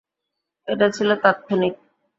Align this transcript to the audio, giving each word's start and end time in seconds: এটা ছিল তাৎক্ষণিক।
এটা 0.67 0.87
ছিল 0.89 1.09
তাৎক্ষণিক। 1.23 1.73